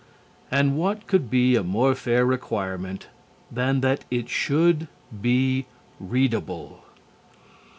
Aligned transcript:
And 0.49 0.77
what 0.77 1.05
could 1.05 1.29
be 1.29 1.55
a 1.55 1.61
more 1.61 1.93
fair 1.93 2.25
requirement 2.25 3.05
than 3.51 3.81
that 3.81 4.03
it 4.09 4.29
should 4.29 4.87
be 5.21 5.67
readable? 5.99 6.83